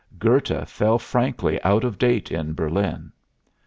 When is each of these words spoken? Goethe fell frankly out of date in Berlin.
Goethe 0.17 0.67
fell 0.67 0.97
frankly 0.97 1.61
out 1.61 1.83
of 1.83 1.99
date 1.99 2.31
in 2.31 2.53
Berlin. 2.55 3.11